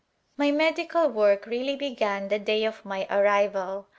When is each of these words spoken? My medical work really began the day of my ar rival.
My 0.35 0.49
medical 0.49 1.07
work 1.09 1.45
really 1.45 1.75
began 1.75 2.29
the 2.29 2.39
day 2.39 2.65
of 2.65 2.83
my 2.83 3.05
ar 3.07 3.21
rival. 3.21 3.85